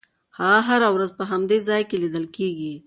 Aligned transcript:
هغه 0.37 0.59
هره 0.67 0.89
ورځ 0.95 1.09
په 1.17 1.23
همدې 1.31 1.57
ځای 1.67 1.81
کې 1.89 1.97
لیدل 2.03 2.25
کېږي. 2.35 2.73